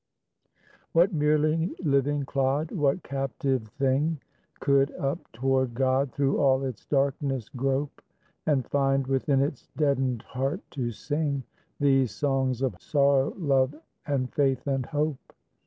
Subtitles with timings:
[0.93, 4.19] What merely living clod, what captive thing,
[4.59, 8.01] Could up toward God through all its darkness grope,
[8.47, 11.43] And find within its deadened heart to sing
[11.79, 13.75] These songs of sorrow, love
[14.07, 15.33] and faith, and hope?